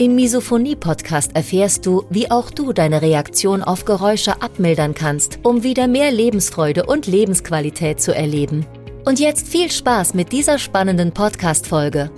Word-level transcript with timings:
Im 0.00 0.14
Misophonie-Podcast 0.14 1.36
erfährst 1.36 1.84
du, 1.84 2.06
wie 2.08 2.30
auch 2.30 2.50
du 2.50 2.72
deine 2.72 3.02
Reaktion 3.02 3.62
auf 3.62 3.84
Geräusche 3.84 4.40
abmildern 4.40 4.94
kannst, 4.94 5.40
um 5.42 5.62
wieder 5.62 5.88
mehr 5.88 6.10
Lebensfreude 6.10 6.86
und 6.86 7.06
Lebensqualität 7.06 8.00
zu 8.00 8.14
erleben. 8.14 8.64
Und 9.04 9.20
jetzt 9.20 9.46
viel 9.46 9.70
Spaß 9.70 10.14
mit 10.14 10.32
dieser 10.32 10.58
spannenden 10.58 11.12
Podcast-Folge. 11.12 12.10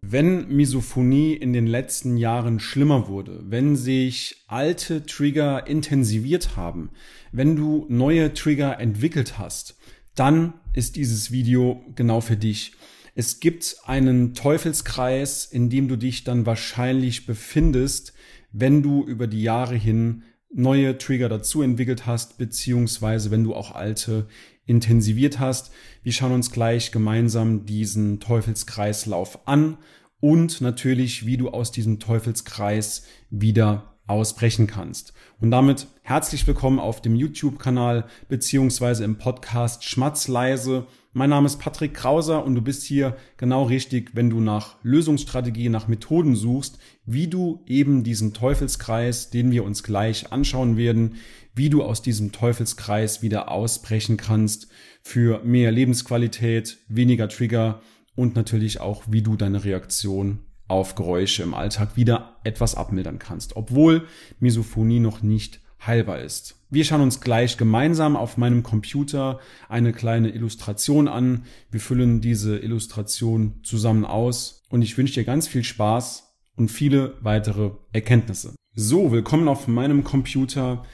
Wenn 0.00 0.46
Misophonie 0.46 1.32
in 1.34 1.52
den 1.52 1.66
letzten 1.66 2.16
Jahren 2.16 2.60
schlimmer 2.60 3.08
wurde, 3.08 3.40
wenn 3.42 3.74
sich 3.74 4.44
alte 4.46 5.04
Trigger 5.04 5.66
intensiviert 5.66 6.56
haben, 6.56 6.90
wenn 7.32 7.56
du 7.56 7.84
neue 7.88 8.32
Trigger 8.32 8.78
entwickelt 8.78 9.40
hast, 9.40 9.76
dann 10.14 10.54
ist 10.72 10.94
dieses 10.94 11.32
Video 11.32 11.84
genau 11.96 12.20
für 12.20 12.36
dich. 12.36 12.76
Es 13.14 13.40
gibt 13.40 13.76
einen 13.84 14.34
Teufelskreis, 14.34 15.44
in 15.44 15.68
dem 15.68 15.88
du 15.88 15.96
dich 15.96 16.24
dann 16.24 16.46
wahrscheinlich 16.46 17.26
befindest, 17.26 18.14
wenn 18.52 18.82
du 18.82 19.04
über 19.04 19.26
die 19.26 19.42
Jahre 19.42 19.74
hin 19.74 20.22
neue 20.54 20.96
Trigger 20.98 21.28
dazu 21.28 21.62
entwickelt 21.62 22.06
hast, 22.06 22.38
beziehungsweise 22.38 23.30
wenn 23.30 23.44
du 23.44 23.54
auch 23.54 23.74
alte 23.74 24.28
intensiviert 24.64 25.38
hast. 25.38 25.72
Wir 26.02 26.12
schauen 26.12 26.32
uns 26.32 26.52
gleich 26.52 26.92
gemeinsam 26.92 27.66
diesen 27.66 28.20
Teufelskreislauf 28.20 29.46
an 29.46 29.78
und 30.20 30.60
natürlich, 30.60 31.26
wie 31.26 31.36
du 31.36 31.50
aus 31.50 31.72
diesem 31.72 31.98
Teufelskreis 31.98 33.04
wieder 33.30 33.96
ausbrechen 34.06 34.66
kannst. 34.66 35.14
Und 35.40 35.50
damit 35.50 35.86
herzlich 36.02 36.46
willkommen 36.46 36.78
auf 36.78 37.00
dem 37.02 37.14
YouTube-Kanal 37.14 38.06
beziehungsweise 38.28 39.04
im 39.04 39.18
Podcast 39.18 39.84
Schmatzleise. 39.84 40.86
Mein 41.14 41.28
Name 41.28 41.44
ist 41.44 41.58
Patrick 41.58 41.92
Krauser 41.92 42.42
und 42.42 42.54
du 42.54 42.62
bist 42.62 42.84
hier 42.84 43.18
genau 43.36 43.64
richtig, 43.64 44.12
wenn 44.14 44.30
du 44.30 44.40
nach 44.40 44.76
Lösungsstrategie, 44.82 45.68
nach 45.68 45.86
Methoden 45.86 46.34
suchst, 46.36 46.78
wie 47.04 47.26
du 47.26 47.62
eben 47.66 48.02
diesen 48.02 48.32
Teufelskreis, 48.32 49.28
den 49.28 49.50
wir 49.50 49.64
uns 49.64 49.82
gleich 49.82 50.32
anschauen 50.32 50.78
werden, 50.78 51.16
wie 51.54 51.68
du 51.68 51.82
aus 51.82 52.00
diesem 52.00 52.32
Teufelskreis 52.32 53.20
wieder 53.20 53.50
ausbrechen 53.50 54.16
kannst 54.16 54.68
für 55.02 55.44
mehr 55.44 55.70
Lebensqualität, 55.70 56.78
weniger 56.88 57.28
Trigger 57.28 57.82
und 58.14 58.34
natürlich 58.34 58.80
auch, 58.80 59.02
wie 59.06 59.20
du 59.20 59.36
deine 59.36 59.64
Reaktion 59.64 60.38
auf 60.66 60.94
Geräusche 60.94 61.42
im 61.42 61.52
Alltag 61.52 61.94
wieder 61.94 62.38
etwas 62.42 62.74
abmildern 62.74 63.18
kannst, 63.18 63.54
obwohl 63.56 64.06
Misophonie 64.40 65.00
noch 65.00 65.22
nicht 65.22 65.60
heilbar 65.86 66.20
ist. 66.20 66.61
Wir 66.72 66.84
schauen 66.84 67.02
uns 67.02 67.20
gleich 67.20 67.58
gemeinsam 67.58 68.16
auf 68.16 68.38
meinem 68.38 68.62
Computer 68.62 69.40
eine 69.68 69.92
kleine 69.92 70.30
Illustration 70.30 71.06
an. 71.06 71.44
Wir 71.70 71.80
füllen 71.80 72.22
diese 72.22 72.56
Illustration 72.60 73.60
zusammen 73.62 74.06
aus 74.06 74.62
und 74.70 74.80
ich 74.80 74.96
wünsche 74.96 75.12
dir 75.12 75.24
ganz 75.24 75.46
viel 75.46 75.64
Spaß 75.64 76.32
und 76.56 76.70
viele 76.70 77.18
weitere 77.20 77.72
Erkenntnisse. 77.92 78.54
So, 78.74 79.12
willkommen 79.12 79.48
auf 79.48 79.68
meinem 79.68 80.02
Computer. 80.02 80.86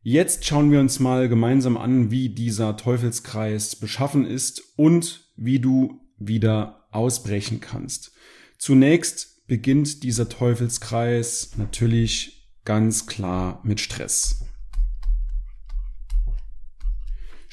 Jetzt 0.00 0.44
schauen 0.44 0.70
wir 0.70 0.78
uns 0.78 1.00
mal 1.00 1.28
gemeinsam 1.28 1.76
an, 1.76 2.12
wie 2.12 2.28
dieser 2.28 2.76
Teufelskreis 2.76 3.74
beschaffen 3.74 4.24
ist 4.24 4.62
und 4.76 5.28
wie 5.36 5.58
du 5.58 6.02
wieder 6.18 6.86
ausbrechen 6.92 7.60
kannst. 7.60 8.12
Zunächst 8.58 9.44
beginnt 9.48 10.04
dieser 10.04 10.28
Teufelskreis 10.28 11.50
natürlich 11.56 12.48
ganz 12.64 13.06
klar 13.08 13.58
mit 13.64 13.80
Stress. 13.80 14.45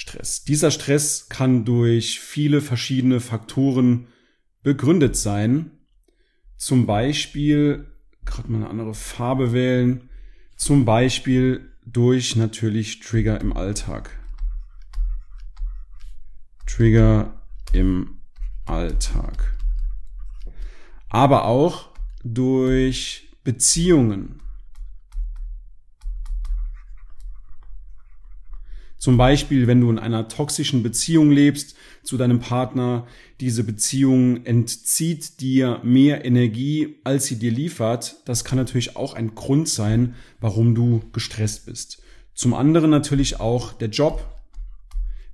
Stress. 0.04 0.44
Dieser 0.44 0.70
Stress 0.70 1.30
kann 1.30 1.64
durch 1.64 2.20
viele 2.20 2.60
verschiedene 2.60 3.22
Faktoren 3.22 4.08
begründet 4.62 5.16
sein. 5.16 5.72
Zum 6.58 6.86
Beispiel, 6.86 7.88
gerade 8.26 8.52
mal 8.52 8.58
eine 8.58 8.70
andere 8.70 8.94
Farbe 8.96 9.54
wählen, 9.54 10.10
zum 10.58 10.84
Beispiel 10.84 11.72
durch 11.86 12.36
natürlich 12.36 13.00
Trigger 13.00 13.40
im 13.40 13.56
Alltag. 13.56 14.10
Trigger 16.68 17.42
im 17.72 18.22
Alltag. 18.66 19.58
Aber 21.08 21.46
auch 21.46 21.92
durch 22.26 23.38
Beziehungen. 23.46 24.42
Zum 29.04 29.18
Beispiel, 29.18 29.68
wenn 29.68 29.82
du 29.82 29.90
in 29.90 30.00
einer 30.00 30.30
toxischen 30.30 30.82
Beziehung 30.82 31.30
lebst 31.30 31.76
zu 32.04 32.16
deinem 32.16 32.40
Partner, 32.40 33.06
diese 33.42 33.66
Beziehung 33.66 34.46
entzieht 34.46 35.42
dir 35.42 35.82
mehr 35.84 36.24
Energie, 36.24 36.96
als 37.04 37.26
sie 37.26 37.38
dir 37.38 37.52
liefert. 37.52 38.16
Das 38.24 38.46
kann 38.46 38.58
natürlich 38.58 38.96
auch 38.96 39.14
ein 39.14 39.36
Grund 39.36 39.68
sein, 39.68 40.16
warum 40.40 40.74
du 40.74 41.02
gestresst 41.12 41.66
bist. 41.66 42.02
Zum 42.34 42.54
anderen 42.54 42.92
natürlich 42.92 43.42
auch 43.42 43.74
der 43.74 43.90
Job. 43.90 44.26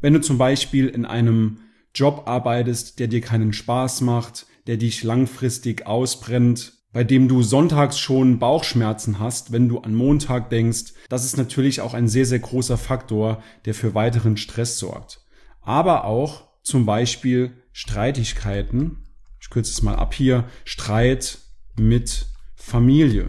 Wenn 0.01 0.15
du 0.15 0.21
zum 0.21 0.39
Beispiel 0.39 0.87
in 0.87 1.05
einem 1.05 1.59
Job 1.93 2.23
arbeitest, 2.25 2.97
der 2.97 3.07
dir 3.07 3.21
keinen 3.21 3.53
Spaß 3.53 4.01
macht, 4.01 4.47
der 4.65 4.77
dich 4.77 5.03
langfristig 5.03 5.85
ausbrennt, 5.85 6.73
bei 6.91 7.03
dem 7.03 7.27
du 7.27 7.43
sonntags 7.43 7.99
schon 7.99 8.39
Bauchschmerzen 8.39 9.19
hast, 9.19 9.51
wenn 9.51 9.69
du 9.69 9.79
an 9.79 9.93
Montag 9.93 10.49
denkst, 10.49 10.93
das 11.07 11.23
ist 11.23 11.37
natürlich 11.37 11.81
auch 11.81 11.93
ein 11.93 12.07
sehr, 12.07 12.25
sehr 12.25 12.39
großer 12.39 12.77
Faktor, 12.77 13.43
der 13.65 13.75
für 13.75 13.93
weiteren 13.93 14.37
Stress 14.37 14.79
sorgt. 14.79 15.21
Aber 15.61 16.05
auch 16.05 16.47
zum 16.63 16.85
Beispiel 16.85 17.53
Streitigkeiten, 17.73 19.07
ich 19.39 19.49
kürze 19.49 19.71
es 19.71 19.83
mal 19.83 19.95
ab 19.95 20.13
hier, 20.13 20.45
Streit 20.65 21.39
mit 21.77 22.27
Familie. 22.55 23.27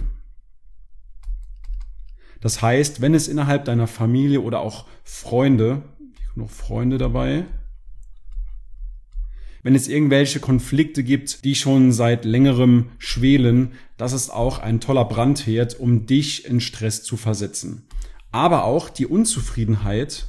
Das 2.40 2.62
heißt, 2.62 3.02
wenn 3.02 3.14
es 3.14 3.28
innerhalb 3.28 3.66
deiner 3.66 3.86
Familie 3.86 4.40
oder 4.40 4.60
auch 4.60 4.86
Freunde, 5.04 5.82
noch 6.34 6.50
Freunde 6.50 6.96
dabei, 6.96 7.44
wenn 9.62 9.74
es 9.74 9.88
irgendwelche 9.88 10.40
Konflikte 10.40 11.02
gibt, 11.02 11.44
die 11.44 11.54
schon 11.54 11.92
seit 11.92 12.24
längerem 12.24 12.90
schwelen, 12.98 13.72
das 13.96 14.12
ist 14.12 14.30
auch 14.30 14.58
ein 14.58 14.80
toller 14.80 15.04
Brandherd, 15.04 15.78
um 15.78 16.06
dich 16.06 16.46
in 16.46 16.60
Stress 16.60 17.02
zu 17.02 17.16
versetzen. 17.16 17.86
Aber 18.32 18.64
auch 18.64 18.88
die 18.88 19.06
Unzufriedenheit 19.06 20.26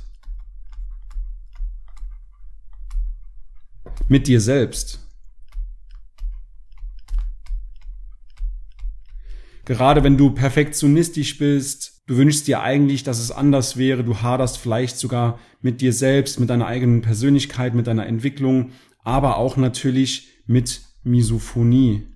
mit 4.07 4.27
dir 4.27 4.41
selbst. 4.41 4.99
Gerade 9.63 10.03
wenn 10.03 10.17
du 10.17 10.31
perfektionistisch 10.31 11.37
bist, 11.37 12.01
du 12.07 12.17
wünschst 12.17 12.47
dir 12.47 12.61
eigentlich, 12.61 13.03
dass 13.03 13.19
es 13.19 13.31
anders 13.31 13.77
wäre, 13.77 14.03
du 14.03 14.21
haderst 14.21 14.57
vielleicht 14.57 14.97
sogar 14.97 15.39
mit 15.61 15.79
dir 15.79 15.93
selbst, 15.93 16.39
mit 16.39 16.49
deiner 16.49 16.65
eigenen 16.65 17.01
Persönlichkeit, 17.01 17.73
mit 17.73 17.87
deiner 17.87 18.07
Entwicklung, 18.07 18.71
aber 19.03 19.37
auch 19.37 19.57
natürlich 19.57 20.29
mit 20.45 20.81
Misophonie. 21.03 22.07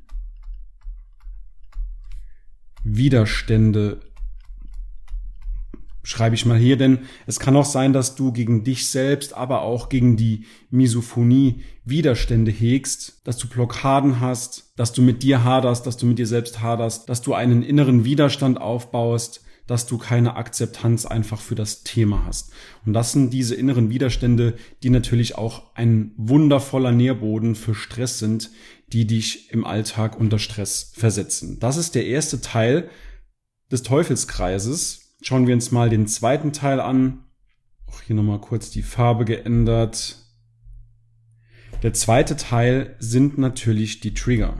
Widerstände 2.83 3.99
schreibe 6.05 6.35
ich 6.35 6.45
mal 6.45 6.57
hier, 6.57 6.77
denn 6.77 6.99
es 7.25 7.39
kann 7.39 7.55
auch 7.55 7.65
sein, 7.65 7.91
dass 7.91 8.15
du 8.15 8.31
gegen 8.31 8.63
dich 8.63 8.87
selbst, 8.87 9.33
aber 9.33 9.61
auch 9.61 9.89
gegen 9.89 10.17
die 10.17 10.45
Misophonie 10.69 11.63
Widerstände 11.83 12.51
hegst, 12.51 13.21
dass 13.23 13.37
du 13.37 13.47
Blockaden 13.47 14.19
hast, 14.19 14.73
dass 14.77 14.93
du 14.93 15.01
mit 15.01 15.23
dir 15.23 15.43
haderst, 15.43 15.87
dass 15.87 15.97
du 15.97 16.05
mit 16.05 16.19
dir 16.19 16.27
selbst 16.27 16.61
haderst, 16.61 17.09
dass 17.09 17.21
du 17.21 17.33
einen 17.33 17.63
inneren 17.63 18.05
Widerstand 18.05 18.61
aufbaust, 18.61 19.43
dass 19.67 19.87
du 19.87 19.97
keine 19.97 20.35
Akzeptanz 20.35 21.05
einfach 21.05 21.39
für 21.41 21.55
das 21.55 21.83
Thema 21.83 22.25
hast. 22.25 22.51
Und 22.85 22.93
das 22.93 23.11
sind 23.11 23.31
diese 23.31 23.55
inneren 23.55 23.89
Widerstände, 23.89 24.55
die 24.83 24.89
natürlich 24.89 25.37
auch 25.37 25.75
ein 25.75 26.11
wundervoller 26.17 26.91
Nährboden 26.91 27.55
für 27.55 27.73
Stress 27.73 28.19
sind, 28.19 28.51
die 28.93 29.07
dich 29.07 29.51
im 29.51 29.65
Alltag 29.65 30.19
unter 30.19 30.37
Stress 30.37 30.91
versetzen. 30.95 31.59
Das 31.59 31.77
ist 31.77 31.95
der 31.95 32.05
erste 32.05 32.41
Teil 32.41 32.89
des 33.71 33.81
Teufelskreises. 33.83 35.15
Schauen 35.21 35.47
wir 35.47 35.55
uns 35.55 35.71
mal 35.71 35.89
den 35.89 36.07
zweiten 36.07 36.53
Teil 36.53 36.79
an. 36.79 37.23
Auch 37.87 38.01
hier 38.01 38.15
nochmal 38.15 38.41
kurz 38.41 38.69
die 38.69 38.83
Farbe 38.83 39.25
geändert. 39.25 40.17
Der 41.81 41.93
zweite 41.93 42.37
Teil 42.37 42.95
sind 42.99 43.37
natürlich 43.37 43.99
die 43.99 44.13
Trigger. 44.13 44.57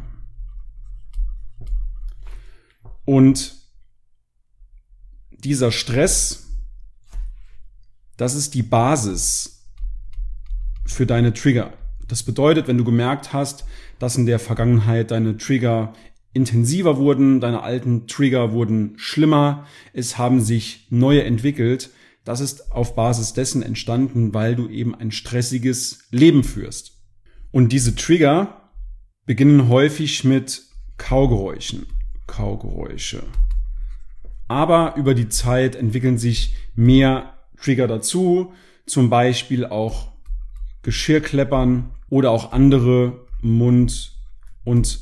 Und 3.06 3.65
dieser 5.46 5.72
Stress, 5.72 6.48
das 8.18 8.36
ist 8.36 8.54
die 8.56 8.64
Basis 8.64 9.70
für 10.86 11.06
deine 11.06 11.34
Trigger. 11.34 11.74
Das 12.08 12.24
bedeutet, 12.24 12.68
wenn 12.68 12.78
du 12.78 12.84
gemerkt 12.84 13.34
hast, 13.34 13.66
dass 14.00 14.18
in 14.18 14.26
der 14.26 14.40
Vergangenheit 14.40 15.12
deine 15.12 15.38
Trigger 15.38 15.94
intensiver 16.34 16.98
wurden, 16.98 17.40
deine 17.40 17.64
alten 17.64 18.08
Trigger 18.08 18.52
wurden 18.52 18.94
schlimmer, 18.98 19.66
es 19.94 20.18
haben 20.18 20.42
sich 20.42 20.88
neue 20.90 21.24
entwickelt, 21.24 21.92
das 22.26 22.40
ist 22.40 22.72
auf 22.72 22.96
Basis 22.96 23.34
dessen 23.34 23.62
entstanden, 23.62 24.34
weil 24.34 24.56
du 24.56 24.68
eben 24.68 24.96
ein 24.96 25.12
stressiges 25.12 26.08
Leben 26.10 26.44
führst. 26.44 26.94
Und 27.52 27.72
diese 27.72 27.96
Trigger 27.96 28.72
beginnen 29.26 29.70
häufig 29.70 30.24
mit 30.24 30.64
Kaugeräuschen. 30.98 31.86
Kaugeräusche. 32.28 33.24
Aber 34.48 34.96
über 34.96 35.16
die 35.16 35.30
Zeit 35.30 35.76
entwickeln 35.76 36.18
sich 36.18 36.56
mehr 36.76 37.34
Trigger 37.58 37.88
dazu, 37.88 38.54
zum 38.86 39.10
Beispiel 39.10 39.66
auch 39.66 40.12
Geschirrkleppern 40.84 41.92
oder 42.10 42.32
auch 42.32 42.52
andere 42.52 43.26
Mund- 43.42 44.14
und 44.64 45.00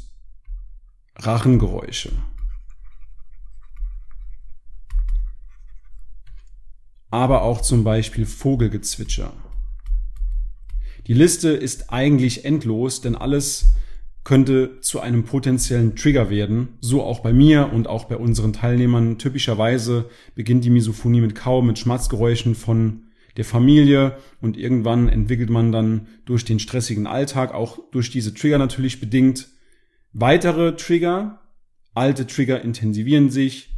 Rachengeräusche. 1.18 2.12
Aber 7.12 7.44
auch 7.44 7.62
zum 7.62 7.84
Beispiel 7.84 8.26
Vogelgezwitscher. 8.26 9.34
Die 11.06 11.14
Liste 11.14 11.50
ist 11.50 11.92
eigentlich 11.92 12.46
endlos, 12.46 13.02
denn 13.02 13.16
alles 13.16 13.74
könnte 14.24 14.80
zu 14.80 15.00
einem 15.00 15.26
potenziellen 15.26 15.96
Trigger 15.96 16.30
werden. 16.30 16.70
So 16.80 17.04
auch 17.04 17.20
bei 17.20 17.34
mir 17.34 17.72
und 17.74 17.88
auch 17.88 18.06
bei 18.06 18.16
unseren 18.16 18.54
Teilnehmern. 18.54 19.18
Typischerweise 19.18 20.10
beginnt 20.36 20.64
die 20.64 20.70
Misophonie 20.70 21.22
mit 21.22 21.36
Kaum, 21.36 21.68
mit 21.68 21.80
Schmatzgeräuschen 21.80 22.56
von 22.56 23.04
der 23.36 23.46
Familie 23.46 24.18
und 24.42 24.58
irgendwann 24.58 25.10
entwickelt 25.10 25.50
man 25.50 25.72
dann 25.72 26.08
durch 26.26 26.46
den 26.46 26.60
stressigen 26.60 27.08
Alltag, 27.08 27.54
auch 27.54 27.80
durch 27.92 28.12
diese 28.12 28.34
Trigger 28.34 28.60
natürlich 28.60 29.00
bedingt, 29.00 29.50
weitere 30.14 30.76
Trigger. 30.76 31.40
Alte 31.96 32.26
Trigger 32.26 32.62
intensivieren 32.62 33.30
sich 33.30 33.76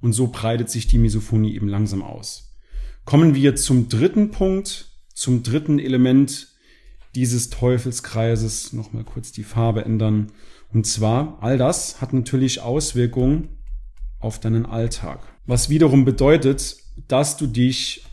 und 0.00 0.12
so 0.12 0.28
breitet 0.28 0.70
sich 0.70 0.86
die 0.86 0.98
Misophonie 0.98 1.54
eben 1.54 1.68
langsam 1.68 2.02
aus. 2.02 2.58
Kommen 3.04 3.34
wir 3.34 3.56
zum 3.56 3.88
dritten 3.88 4.30
Punkt, 4.30 4.90
zum 5.12 5.42
dritten 5.42 5.78
Element 5.78 6.53
dieses 7.14 7.50
Teufelskreises. 7.50 8.72
Nochmal 8.72 9.04
kurz 9.04 9.32
die 9.32 9.44
Farbe 9.44 9.84
ändern. 9.84 10.32
Und 10.72 10.86
zwar, 10.86 11.38
all 11.40 11.58
das 11.58 12.00
hat 12.00 12.12
natürlich 12.12 12.60
Auswirkungen 12.60 13.48
auf 14.18 14.40
deinen 14.40 14.66
Alltag. 14.66 15.20
Was 15.46 15.68
wiederum 15.68 16.04
bedeutet, 16.04 16.76
dass 17.08 17.36
du 17.36 17.46
dich 17.46 18.04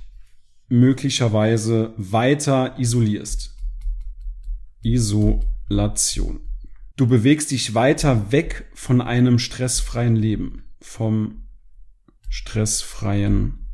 möglicherweise 0.67 1.93
weiter 1.97 2.79
isolierst. 2.79 3.55
Isolation. 4.83 6.41
Du 6.95 7.07
bewegst 7.07 7.51
dich 7.51 7.73
weiter 7.73 8.31
weg 8.31 8.65
von 8.73 9.01
einem 9.01 9.39
stressfreien 9.39 10.15
Leben, 10.15 10.63
vom 10.81 11.47
stressfreien 12.29 13.67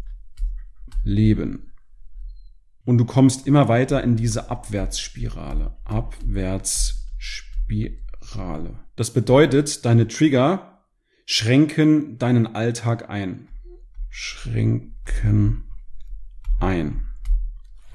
Leben. 1.03 1.66
Und 2.87 2.97
du 2.99 3.03
kommst 3.03 3.45
immer 3.45 3.67
weiter 3.67 4.01
in 4.01 4.15
diese 4.15 4.49
Abwärtsspirale. 4.49 5.75
Abwärtsspirale. 5.83 8.79
Das 8.95 9.11
bedeutet, 9.11 9.83
deine 9.83 10.07
Trigger 10.07 10.85
schränken 11.25 12.17
deinen 12.17 12.47
Alltag 12.47 13.09
ein. 13.09 13.49
Schränken 14.09 15.65
ein. 16.61 17.01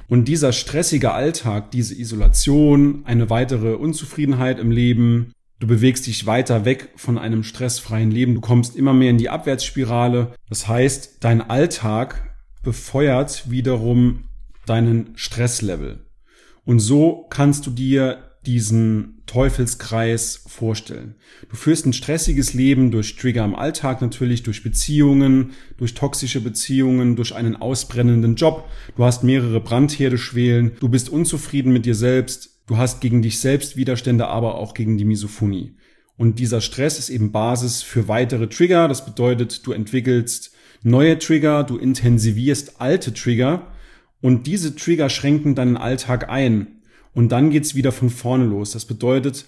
Und 0.09 0.29
dieser 0.29 0.53
stressige 0.53 1.13
Alltag, 1.13 1.71
diese 1.71 1.99
Isolation, 1.99 3.07
eine 3.07 3.31
weitere 3.31 3.77
Unzufriedenheit 3.77 4.59
im 4.59 4.71
Leben, 4.71 5.33
du 5.59 5.67
bewegst 5.67 6.07
dich 6.07 6.27
weiter 6.27 6.67
weg 6.67 6.91
von 6.97 7.17
einem 7.17 7.45
stressfreien 7.45 8.11
Leben, 8.11 8.35
du 8.35 8.43
kommst 8.43 8.77
immer 8.77 8.93
mehr 8.93 9.09
in 9.09 9.17
die 9.17 9.31
Abwärtsspirale. 9.31 10.35
Das 10.51 10.69
heißt, 10.69 11.25
dein 11.25 11.41
Alltag 11.41 12.37
befeuert 12.63 13.51
wiederum 13.51 14.25
deinen 14.67 15.13
Stresslevel. 15.17 16.07
Und 16.65 16.81
so 16.81 17.27
kannst 17.31 17.67
du 17.67 17.71
dir 17.71 18.33
diesen 18.47 19.23
Teufelskreis 19.27 20.45
vorstellen. 20.49 21.15
Du 21.49 21.57
führst 21.57 21.87
ein 21.87 21.93
stressiges 21.93 22.55
Leben 22.55 22.91
durch 22.91 23.17
Trigger 23.17 23.45
im 23.45 23.55
Alltag 23.55 24.01
natürlich, 24.01 24.43
durch 24.43 24.65
Beziehungen, 24.65 25.53
durch 25.77 25.95
toxische 25.95 26.41
Beziehungen, 26.41 27.15
durch 27.15 27.35
einen 27.35 27.57
ausbrennenden 27.57 28.35
Job. 28.35 28.69
Du 28.97 29.05
hast 29.05 29.23
mehrere 29.23 29.61
Brandherde 29.61 30.19
schwelen. 30.19 30.73
Du 30.81 30.89
bist 30.89 31.09
unzufrieden 31.09 31.73
mit 31.73 31.87
dir 31.87 31.95
selbst. 31.95 32.61
Du 32.67 32.79
hast 32.79 33.01
gegen 33.01 33.23
dich 33.23 33.39
selbst 33.39 33.77
Widerstände, 33.77 34.27
aber 34.27 34.57
auch 34.57 34.75
gegen 34.75 34.99
die 34.99 35.05
Misophonie. 35.05 35.77
Und 36.17 36.39
dieser 36.39 36.61
Stress 36.61 36.99
ist 36.99 37.11
eben 37.11 37.33
Basis 37.33 37.83
für 37.83 38.09
weitere 38.09 38.49
Trigger. 38.49 38.89
Das 38.89 39.05
bedeutet, 39.05 39.67
du 39.67 39.73
entwickelst 39.73 40.53
neue 40.83 41.19
Trigger, 41.19 41.63
du 41.65 41.77
intensivierst 41.77 42.81
alte 42.81 43.15
Trigger 43.15 43.72
und 44.23 44.47
diese 44.47 44.75
Trigger 44.77 45.11
schränken 45.11 45.55
deinen 45.55 45.77
Alltag 45.77 46.31
ein. 46.31 46.81
Und 47.13 47.31
dann 47.31 47.51
geht's 47.51 47.75
wieder 47.75 47.93
von 47.93 48.09
vorne 48.09 48.45
los. 48.45 48.71
Das 48.71 48.87
bedeutet, 48.87 49.45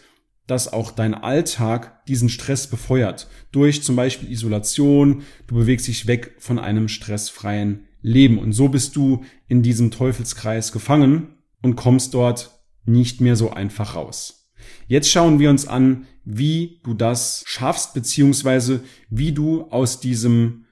dass 0.47 0.71
auch 0.71 0.91
dein 0.91 1.15
Alltag 1.15 2.05
diesen 2.07 2.29
Stress 2.29 2.67
befeuert. 2.67 3.29
Durch 3.53 3.83
zum 3.83 3.97
Beispiel 3.97 4.31
Isolation. 4.31 5.23
Du 5.47 5.55
bewegst 5.55 5.87
dich 5.87 6.07
weg 6.07 6.35
von 6.39 6.59
einem 6.59 6.89
stressfreien 6.89 7.87
Leben. 8.03 8.39
Und 8.39 8.53
so 8.53 8.69
bist 8.69 8.97
du 8.97 9.25
in 9.49 9.63
diesem 9.63 9.91
Teufelskreis 9.91 10.73
gefangen 10.73 11.39
und 11.63 11.77
kommst 11.77 12.13
dort 12.13 12.51
nicht 12.85 13.23
mehr 13.23 13.37
so 13.37 13.51
einfach 13.51 13.95
raus. 13.95 14.51
Jetzt 14.89 15.11
schauen 15.11 15.39
wir 15.39 15.51
uns 15.51 15.67
an, 15.67 16.07
wie 16.25 16.81
du 16.83 16.95
das 16.95 17.45
schaffst, 17.47 17.95
beziehungsweise 17.95 18.83
wie 19.09 19.33
du 19.33 19.63
aus 19.71 20.01
diesem 20.01 20.67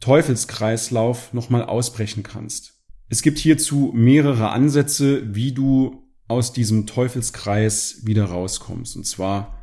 Teufelskreislauf 0.00 1.32
nochmal 1.32 1.64
ausbrechen 1.64 2.22
kannst. 2.22 2.71
Es 3.12 3.20
gibt 3.20 3.38
hierzu 3.38 3.92
mehrere 3.94 4.52
Ansätze, 4.52 5.34
wie 5.34 5.52
du 5.52 6.02
aus 6.28 6.54
diesem 6.54 6.86
Teufelskreis 6.86 8.06
wieder 8.06 8.24
rauskommst. 8.24 8.96
Und 8.96 9.04
zwar 9.04 9.62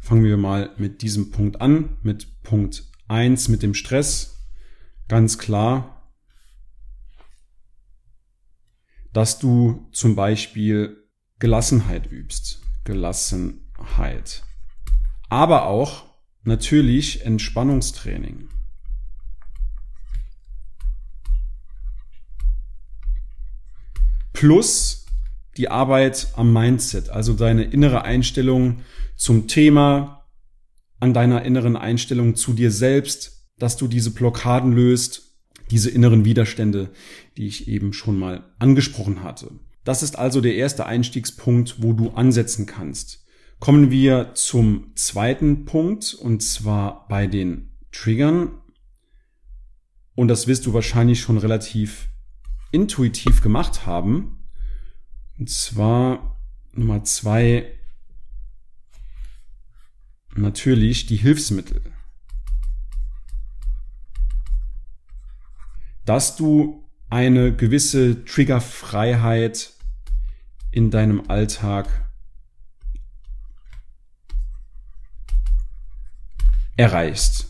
fangen 0.00 0.22
wir 0.22 0.36
mal 0.36 0.72
mit 0.78 1.02
diesem 1.02 1.32
Punkt 1.32 1.60
an, 1.60 1.96
mit 2.04 2.40
Punkt 2.44 2.84
eins 3.08 3.48
mit 3.48 3.64
dem 3.64 3.74
Stress. 3.74 4.46
Ganz 5.08 5.38
klar, 5.38 6.08
dass 9.12 9.40
du 9.40 9.88
zum 9.90 10.14
Beispiel 10.14 10.96
Gelassenheit 11.40 12.08
übst. 12.12 12.62
Gelassenheit. 12.84 14.44
Aber 15.28 15.66
auch 15.66 16.04
natürlich 16.44 17.26
Entspannungstraining. 17.26 18.50
Plus 24.44 25.06
die 25.56 25.70
Arbeit 25.70 26.26
am 26.36 26.52
Mindset, 26.52 27.08
also 27.08 27.32
deine 27.32 27.64
innere 27.64 28.02
Einstellung 28.02 28.80
zum 29.16 29.48
Thema, 29.48 30.28
an 31.00 31.14
deiner 31.14 31.46
inneren 31.46 31.78
Einstellung 31.78 32.34
zu 32.36 32.52
dir 32.52 32.70
selbst, 32.70 33.48
dass 33.58 33.78
du 33.78 33.88
diese 33.88 34.10
Blockaden 34.10 34.74
löst, 34.74 35.38
diese 35.70 35.88
inneren 35.88 36.26
Widerstände, 36.26 36.90
die 37.38 37.46
ich 37.46 37.68
eben 37.68 37.94
schon 37.94 38.18
mal 38.18 38.52
angesprochen 38.58 39.22
hatte. 39.22 39.50
Das 39.82 40.02
ist 40.02 40.18
also 40.18 40.42
der 40.42 40.56
erste 40.56 40.84
Einstiegspunkt, 40.84 41.76
wo 41.78 41.94
du 41.94 42.10
ansetzen 42.10 42.66
kannst. 42.66 43.24
Kommen 43.60 43.90
wir 43.90 44.32
zum 44.34 44.92
zweiten 44.94 45.64
Punkt, 45.64 46.12
und 46.12 46.42
zwar 46.42 47.08
bei 47.08 47.26
den 47.26 47.78
Triggern. 47.92 48.58
Und 50.14 50.28
das 50.28 50.46
wirst 50.46 50.66
du 50.66 50.74
wahrscheinlich 50.74 51.22
schon 51.22 51.38
relativ 51.38 52.10
intuitiv 52.74 53.40
gemacht 53.40 53.86
haben. 53.86 54.44
Und 55.38 55.48
zwar 55.48 56.40
Nummer 56.72 57.04
zwei, 57.04 57.72
natürlich 60.34 61.06
die 61.06 61.16
Hilfsmittel. 61.16 61.80
Dass 66.04 66.34
du 66.36 66.84
eine 67.08 67.54
gewisse 67.54 68.24
Triggerfreiheit 68.24 69.72
in 70.72 70.90
deinem 70.90 71.30
Alltag 71.30 72.10
erreichst. 76.76 77.48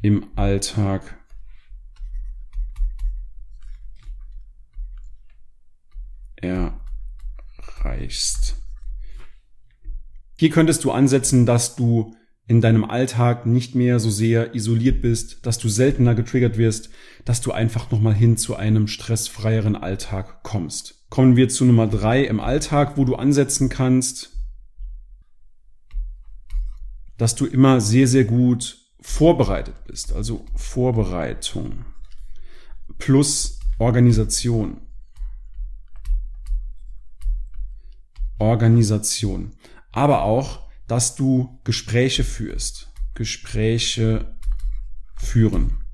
Im 0.00 0.26
Alltag 0.36 1.18
erreichst. 6.42 8.56
Hier 10.36 10.50
könntest 10.50 10.84
du 10.84 10.92
ansetzen, 10.92 11.46
dass 11.46 11.76
du 11.76 12.14
in 12.46 12.60
deinem 12.62 12.84
Alltag 12.84 13.44
nicht 13.44 13.74
mehr 13.74 14.00
so 14.00 14.10
sehr 14.10 14.54
isoliert 14.54 15.02
bist, 15.02 15.44
dass 15.44 15.58
du 15.58 15.68
seltener 15.68 16.14
getriggert 16.14 16.56
wirst, 16.56 16.88
dass 17.24 17.42
du 17.42 17.52
einfach 17.52 17.90
nochmal 17.90 18.14
hin 18.14 18.38
zu 18.38 18.56
einem 18.56 18.88
stressfreieren 18.88 19.76
Alltag 19.76 20.42
kommst. 20.42 21.04
Kommen 21.10 21.36
wir 21.36 21.50
zu 21.50 21.66
Nummer 21.66 21.86
drei 21.86 22.24
im 22.24 22.40
Alltag, 22.40 22.96
wo 22.96 23.04
du 23.04 23.16
ansetzen 23.16 23.68
kannst, 23.68 24.38
dass 27.18 27.34
du 27.34 27.44
immer 27.44 27.80
sehr, 27.80 28.08
sehr 28.08 28.24
gut 28.24 28.78
vorbereitet 29.00 29.74
bist. 29.86 30.14
Also 30.14 30.46
Vorbereitung 30.54 31.84
plus 32.96 33.58
Organisation. 33.78 34.87
Organisation. 38.38 39.52
Aber 39.92 40.22
auch 40.22 40.68
dass 40.88 41.14
du 41.14 41.60
Gespräche 41.64 42.24
führst. 42.24 42.90
Gespräche 43.14 44.34
führen. 45.16 45.84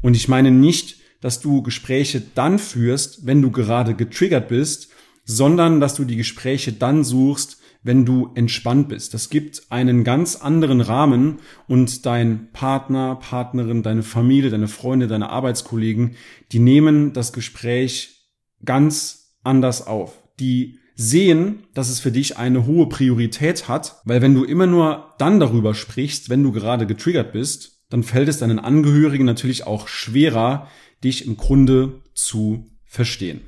Und 0.00 0.16
ich 0.16 0.28
meine 0.28 0.50
nicht, 0.50 0.96
dass 1.20 1.40
du 1.40 1.62
Gespräche 1.62 2.20
dann 2.34 2.58
führst, 2.58 3.26
wenn 3.26 3.40
du 3.42 3.52
gerade 3.52 3.94
getriggert 3.94 4.48
bist, 4.48 4.88
sondern 5.24 5.80
dass 5.80 5.94
du 5.94 6.04
die 6.04 6.16
Gespräche 6.16 6.72
dann 6.72 7.04
suchst, 7.04 7.58
wenn 7.84 8.04
du 8.04 8.30
entspannt 8.34 8.88
bist. 8.88 9.14
Das 9.14 9.28
gibt 9.28 9.70
einen 9.70 10.04
ganz 10.04 10.36
anderen 10.36 10.80
Rahmen 10.80 11.40
und 11.68 12.06
dein 12.06 12.50
Partner, 12.52 13.16
Partnerin, 13.16 13.82
deine 13.82 14.02
Familie, 14.02 14.50
deine 14.50 14.68
Freunde, 14.68 15.06
deine 15.06 15.30
Arbeitskollegen, 15.30 16.16
die 16.50 16.60
nehmen 16.60 17.12
das 17.12 17.32
Gespräch 17.32 18.30
ganz 18.64 19.36
anders 19.42 19.86
auf. 19.86 20.21
Die 20.40 20.78
sehen, 20.94 21.64
dass 21.74 21.88
es 21.88 22.00
für 22.00 22.12
dich 22.12 22.36
eine 22.36 22.66
hohe 22.66 22.88
Priorität 22.88 23.68
hat, 23.68 24.00
weil 24.04 24.22
wenn 24.22 24.34
du 24.34 24.44
immer 24.44 24.66
nur 24.66 25.14
dann 25.18 25.40
darüber 25.40 25.74
sprichst, 25.74 26.28
wenn 26.28 26.42
du 26.42 26.52
gerade 26.52 26.86
getriggert 26.86 27.32
bist, 27.32 27.82
dann 27.88 28.02
fällt 28.02 28.28
es 28.28 28.38
deinen 28.38 28.58
Angehörigen 28.58 29.26
natürlich 29.26 29.66
auch 29.66 29.88
schwerer, 29.88 30.68
dich 31.02 31.26
im 31.26 31.36
Grunde 31.36 32.02
zu 32.14 32.66
verstehen. 32.84 33.40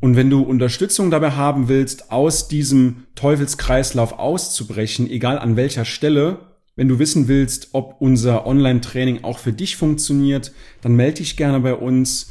Und 0.00 0.16
wenn 0.16 0.30
du 0.30 0.42
Unterstützung 0.42 1.10
dabei 1.10 1.32
haben 1.32 1.68
willst, 1.68 2.10
aus 2.10 2.48
diesem 2.48 3.04
Teufelskreislauf 3.14 4.18
auszubrechen, 4.18 5.10
egal 5.10 5.38
an 5.38 5.56
welcher 5.56 5.84
Stelle, 5.84 6.38
wenn 6.74 6.88
du 6.88 6.98
wissen 6.98 7.28
willst, 7.28 7.70
ob 7.72 7.96
unser 8.00 8.46
Online-Training 8.46 9.24
auch 9.24 9.38
für 9.38 9.52
dich 9.52 9.76
funktioniert, 9.76 10.52
dann 10.80 10.96
melde 10.96 11.18
dich 11.18 11.36
gerne 11.36 11.60
bei 11.60 11.74
uns. 11.74 12.30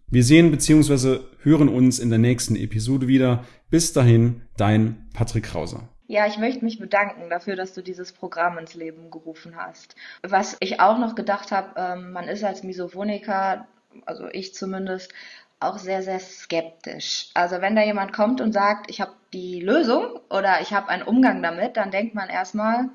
Wir 0.13 0.25
sehen 0.25 0.51
bzw. 0.51 1.21
hören 1.41 1.69
uns 1.69 1.97
in 1.97 2.09
der 2.09 2.19
nächsten 2.19 2.57
Episode 2.57 3.07
wieder. 3.07 3.45
Bis 3.69 3.93
dahin, 3.93 4.41
dein 4.57 5.07
Patrick 5.13 5.45
Krauser. 5.45 5.87
Ja, 6.07 6.27
ich 6.27 6.37
möchte 6.37 6.65
mich 6.65 6.79
bedanken 6.79 7.29
dafür, 7.29 7.55
dass 7.55 7.73
du 7.73 7.81
dieses 7.81 8.11
Programm 8.11 8.57
ins 8.57 8.73
Leben 8.73 9.09
gerufen 9.09 9.55
hast. 9.55 9.95
Was 10.21 10.57
ich 10.59 10.81
auch 10.81 10.97
noch 10.97 11.15
gedacht 11.15 11.53
habe, 11.53 11.75
ähm, 11.77 12.11
man 12.11 12.27
ist 12.27 12.43
als 12.43 12.61
Misophoniker, 12.61 13.65
also 14.05 14.27
ich 14.33 14.53
zumindest, 14.53 15.13
auch 15.61 15.77
sehr, 15.77 16.03
sehr 16.03 16.19
skeptisch. 16.19 17.29
Also 17.33 17.61
wenn 17.61 17.77
da 17.77 17.81
jemand 17.81 18.11
kommt 18.11 18.41
und 18.41 18.51
sagt, 18.51 18.91
ich 18.91 18.99
habe 18.99 19.13
die 19.31 19.61
Lösung 19.61 20.19
oder 20.29 20.59
ich 20.59 20.73
habe 20.73 20.89
einen 20.89 21.03
Umgang 21.03 21.41
damit, 21.41 21.77
dann 21.77 21.89
denkt 21.89 22.15
man 22.15 22.27
erstmal, 22.27 22.89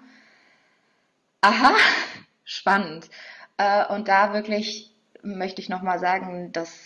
aha, 1.40 1.72
spannend. 2.44 3.08
Äh, 3.56 3.86
und 3.86 4.06
da 4.06 4.34
wirklich 4.34 4.92
möchte 5.22 5.62
ich 5.62 5.70
nochmal 5.70 5.98
sagen, 5.98 6.52
dass 6.52 6.85